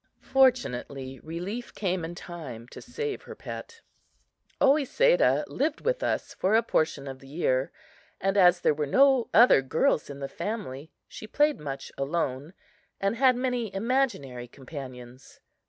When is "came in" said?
1.75-2.15